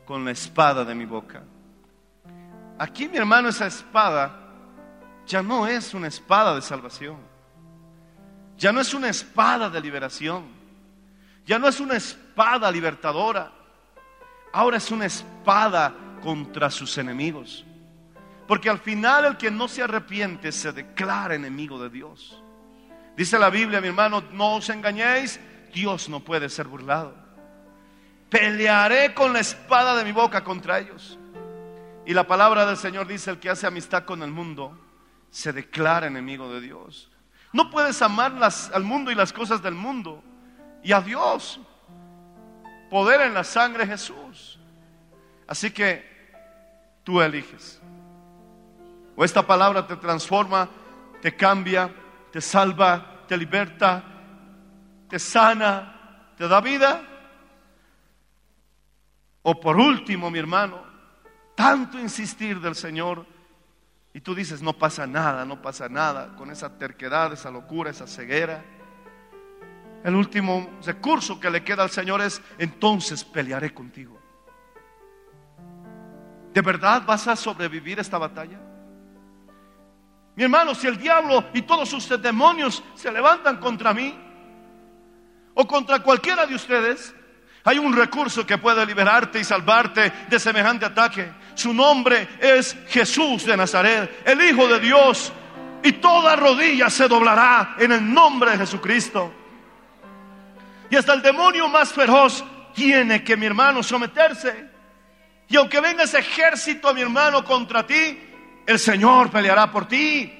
[0.05, 1.45] con la espada de mi boca.
[2.79, 4.41] Aquí, mi hermano, esa espada
[5.27, 7.19] ya no es una espada de salvación.
[8.59, 10.47] Ya no es una espada de liberación.
[11.47, 13.53] Ya no es una espada libertadora.
[14.53, 17.65] Ahora es una espada contra sus enemigos.
[18.47, 22.43] Porque al final el que no se arrepiente se declara enemigo de Dios.
[23.17, 25.41] Dice la Biblia, mi hermano, no os engañéis,
[25.73, 27.15] Dios no puede ser burlado.
[28.29, 31.19] Pelearé con la espada de mi boca contra ellos.
[32.05, 34.79] Y la palabra del Señor dice, el que hace amistad con el mundo
[35.31, 37.11] se declara enemigo de Dios.
[37.53, 40.23] No puedes amar al mundo y las cosas del mundo
[40.83, 41.61] y a Dios.
[42.93, 44.59] Poder en la sangre de Jesús.
[45.47, 46.05] Así que
[47.03, 47.81] tú eliges.
[49.17, 50.69] O esta palabra te transforma,
[51.23, 51.91] te cambia,
[52.31, 54.05] te salva, te liberta,
[55.09, 57.01] te sana, te da vida.
[59.41, 60.85] O por último, mi hermano,
[61.55, 63.25] tanto insistir del Señor
[64.13, 68.07] y tú dices, no pasa nada, no pasa nada, con esa terquedad, esa locura, esa
[68.07, 68.63] ceguera.
[70.05, 74.21] El último recurso que le queda al Señor es, entonces pelearé contigo.
[76.53, 78.59] ¿De verdad vas a sobrevivir esta batalla?
[80.35, 84.19] Mi hermano, si el diablo y todos sus demonios se levantan contra mí
[85.55, 87.15] o contra cualquiera de ustedes,
[87.65, 91.31] hay un recurso que puede liberarte y salvarte de semejante ataque.
[91.55, 95.33] Su nombre es Jesús de Nazaret, el Hijo de Dios.
[95.85, 99.42] Y toda rodilla se doblará en el nombre de Jesucristo.
[100.93, 104.69] Y hasta el demonio más feroz tiene que, mi hermano, someterse.
[105.49, 108.21] Y aunque venga ese ejército, mi hermano, contra ti,
[108.67, 110.31] el Señor peleará por ti.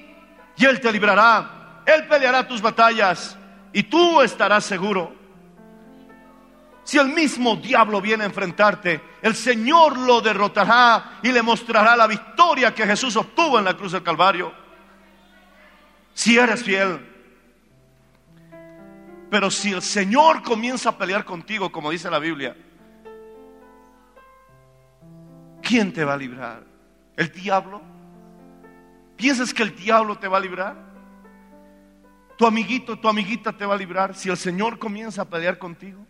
[0.55, 1.81] Y Él te librará.
[1.87, 3.35] Él peleará tus batallas.
[3.73, 5.15] Y tú estarás seguro.
[6.83, 12.05] Si el mismo diablo viene a enfrentarte, el Señor lo derrotará y le mostrará la
[12.05, 14.53] victoria que Jesús obtuvo en la cruz del Calvario.
[16.13, 17.12] Si eres fiel.
[19.33, 22.55] Pero si el Señor comienza a pelear contigo, como dice la Biblia,
[25.59, 26.63] ¿quién te va a librar?
[27.17, 27.81] ¿El diablo?
[29.17, 30.75] ¿Piensas que el diablo te va a librar?
[32.37, 36.05] ¿Tu amiguito, tu amiguita te va a librar si el Señor comienza a pelear contigo?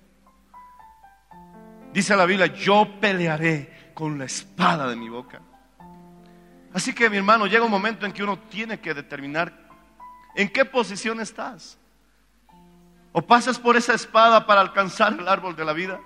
[1.94, 5.40] Dice la Biblia, yo pelearé con la espada de mi boca.
[6.74, 9.54] Así que mi hermano, llega un momento en que uno tiene que determinar
[10.36, 11.80] en qué posición estás.
[13.14, 16.02] O pasas por esa espada para alcanzar el árbol de la vida,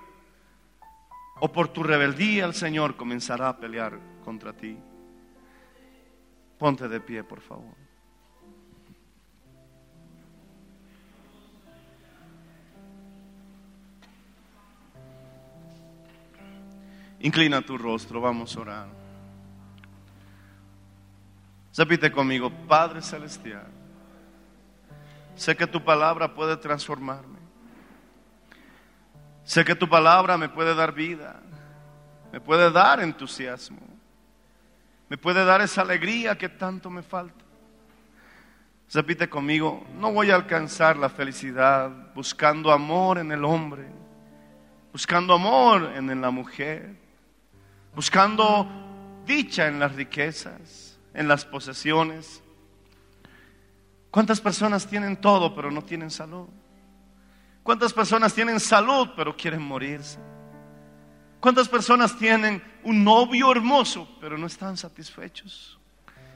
[1.40, 4.78] o por tu rebeldía el Señor comenzará a pelear contra ti.
[6.58, 7.76] Ponte de pie, por favor.
[17.20, 18.88] Inclina tu rostro, vamos a orar.
[21.76, 23.68] Repite conmigo, Padre Celestial,
[25.38, 27.40] sé que tu palabra puede transformarme.
[29.44, 31.40] Sé que tu palabra me puede dar vida,
[32.34, 33.80] me puede dar entusiasmo,
[35.08, 37.46] me puede dar esa alegría que tanto me falta.
[38.94, 43.86] Repite conmigo, no voy a alcanzar la felicidad buscando amor en el hombre,
[44.92, 46.96] buscando amor en la mujer,
[47.96, 48.68] buscando
[49.26, 52.42] dicha en las riquezas, en las posesiones.
[54.18, 56.48] ¿Cuántas personas tienen todo pero no tienen salud?
[57.62, 60.18] ¿Cuántas personas tienen salud pero quieren morirse?
[61.40, 65.78] ¿Cuántas personas tienen un novio hermoso pero no están satisfechos?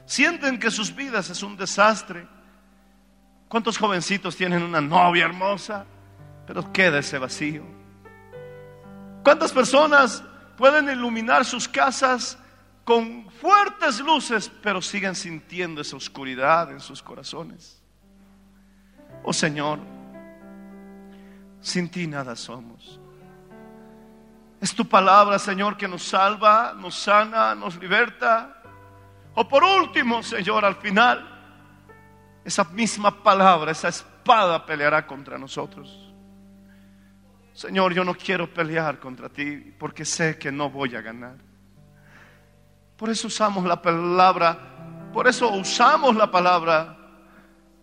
[0.06, 2.28] Sienten que sus vidas es un desastre.
[3.48, 5.84] ¿Cuántos jovencitos tienen una novia hermosa
[6.46, 7.64] pero queda ese vacío?
[9.24, 10.22] ¿Cuántas personas
[10.56, 12.38] pueden iluminar sus casas
[12.84, 17.80] con fuertes luces, pero siguen sintiendo esa oscuridad en sus corazones.
[19.22, 19.78] Oh Señor,
[21.60, 22.98] sin ti nada somos.
[24.60, 28.62] Es tu palabra, Señor, que nos salva, nos sana, nos liberta.
[29.34, 31.28] O por último, Señor, al final,
[32.44, 36.12] esa misma palabra, esa espada peleará contra nosotros.
[37.52, 41.51] Señor, yo no quiero pelear contra ti porque sé que no voy a ganar.
[43.02, 46.96] Por eso usamos la palabra, por eso usamos la palabra,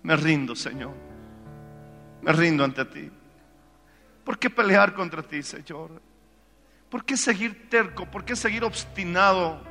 [0.01, 0.95] me rindo, Señor.
[2.21, 3.11] Me rindo ante ti.
[4.23, 6.01] ¿Por qué pelear contra ti, Señor?
[6.89, 8.05] ¿Por qué seguir terco?
[8.05, 9.61] ¿Por qué seguir obstinado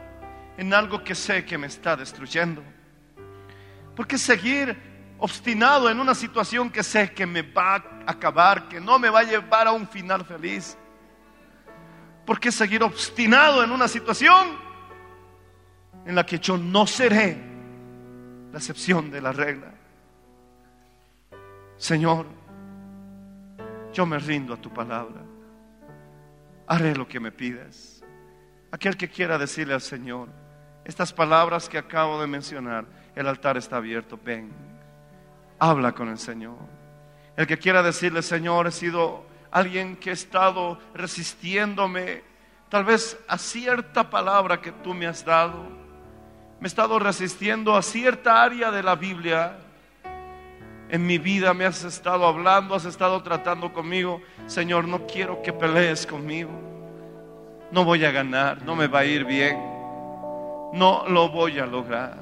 [0.59, 2.62] en algo que sé que me está destruyendo?
[3.96, 4.76] ¿Por qué seguir
[5.16, 9.20] obstinado en una situación que sé que me va a acabar, que no me va
[9.20, 10.76] a llevar a un final feliz?
[12.26, 14.68] ¿Por qué seguir obstinado en una situación
[16.07, 17.36] en la que yo no seré
[18.53, 19.72] la excepción de la regla?
[21.76, 22.26] Señor,
[23.92, 25.22] yo me rindo a tu palabra.
[26.66, 28.03] Haré lo que me pidas.
[28.70, 30.28] Aquel que quiera decirle al Señor,
[30.84, 32.84] estas palabras que acabo de mencionar,
[33.14, 34.51] el altar está abierto, ven,
[35.59, 36.59] habla con el Señor.
[37.36, 42.22] El que quiera decirle, Señor, he sido alguien que he estado resistiéndome,
[42.68, 45.88] tal vez a cierta palabra que tú me has dado.
[46.61, 49.59] Me he estado resistiendo a cierta área de la Biblia.
[50.89, 54.21] En mi vida me has estado hablando, has estado tratando conmigo.
[54.47, 56.51] Señor, no quiero que pelees conmigo.
[57.71, 59.57] No voy a ganar, no me va a ir bien.
[60.73, 62.17] No lo voy a lograr.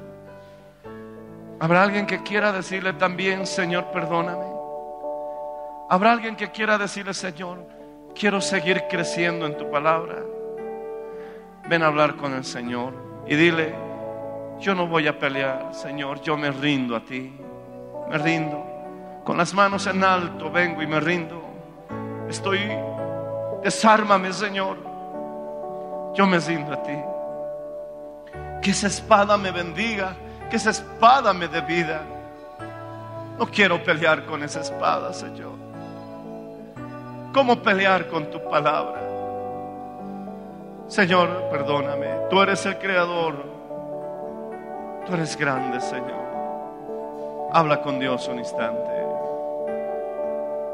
[1.59, 4.45] Habrá alguien que quiera decirle también, Señor, perdóname.
[5.89, 7.65] Habrá alguien que quiera decirle, Señor,
[8.13, 10.23] quiero seguir creciendo en tu palabra.
[11.67, 12.93] Ven a hablar con el Señor
[13.25, 13.86] y dile,
[14.59, 17.33] yo no voy a pelear, Señor, yo me rindo a ti.
[18.09, 18.65] Me rindo.
[19.23, 21.43] Con las manos en alto vengo y me rindo.
[22.29, 22.59] Estoy,
[23.63, 24.77] desármame, Señor.
[26.15, 26.97] Yo me rindo a ti.
[28.61, 30.15] Que esa espada me bendiga,
[30.49, 32.01] que esa espada me dé vida.
[33.37, 35.53] No quiero pelear con esa espada, Señor.
[37.33, 39.01] ¿Cómo pelear con tu palabra?
[40.87, 42.07] Señor, perdóname.
[42.29, 43.56] Tú eres el creador.
[45.07, 46.27] Tú eres grande, Señor.
[47.53, 48.91] Habla con Dios un instante.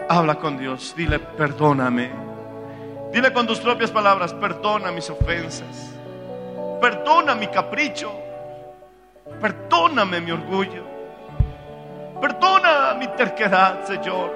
[0.10, 0.96] Habla con Dios.
[0.98, 2.12] Dile, perdóname.
[3.12, 5.94] Dile con tus propias palabras, perdona mis ofensas.
[6.82, 8.12] Perdona mi capricho.
[9.40, 10.84] Perdóname mi orgullo.
[12.20, 14.34] Perdona mi terquedad, Señor.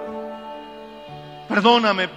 [1.49, 2.07] Perdóname.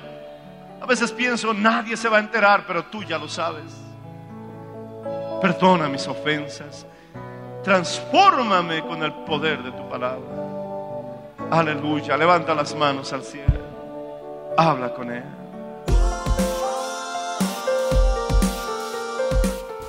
[0.83, 3.73] A veces pienso, nadie se va a enterar, pero tú ya lo sabes.
[5.41, 6.87] Perdona mis ofensas.
[7.63, 10.25] Transfórmame con el poder de tu palabra.
[11.51, 12.17] Aleluya.
[12.17, 13.61] Levanta las manos al cielo.
[14.57, 15.25] Habla con Él.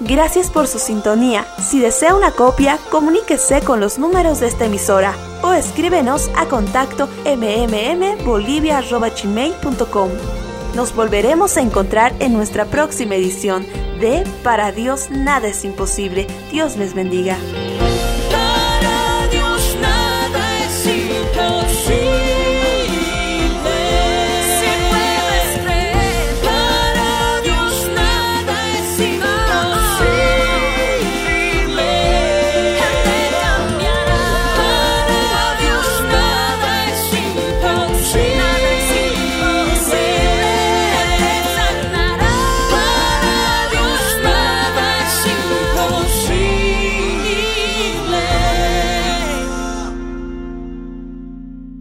[0.02, 1.46] Gracias por su sintonía.
[1.60, 5.14] Si desea una copia, comuníquese con los números de esta emisora
[5.44, 10.10] o escríbenos a contacto mmmbolivia.gmail.com.
[10.76, 13.66] Nos volveremos a encontrar en nuestra próxima edición
[14.44, 16.26] Para Dios nada es imposible.
[16.52, 17.38] Dios les bendiga.